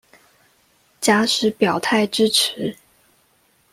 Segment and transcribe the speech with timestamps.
[0.99, 2.75] 假使表態支持